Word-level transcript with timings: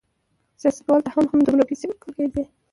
سیاستوالو 0.61 1.05
ته 1.05 1.09
هم 1.15 1.25
همدومره 1.31 1.69
پیسې 1.69 1.85
ورکول 1.87 2.11
کېدې. 2.17 2.43